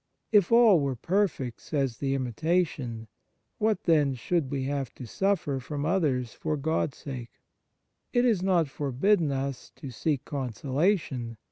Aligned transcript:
"If 0.31 0.51
all 0.51 0.79
were 0.79 0.95
perfect," 0.95 1.61
says 1.61 1.99
the" 1.99 2.15
Imitation/" 2.15 3.07
what, 3.59 3.83
then, 3.83 4.15
should 4.15 4.49
we 4.49 4.63
have 4.63 4.91
to 4.95 5.05
suffer 5.05 5.59
from 5.59 5.85
others 5.85 6.33
for 6.33 6.57
God 6.57 6.93
s 6.95 7.03
sake?" 7.03 7.33
It 8.11 8.25
is 8.25 8.41
not 8.41 8.67
forbidden 8.67 9.31
us 9.31 9.71
to 9.75 9.91
seek 9.91 10.25
consolation. 10.25 11.37